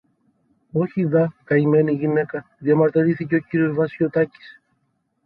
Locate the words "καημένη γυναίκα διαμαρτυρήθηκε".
1.43-3.35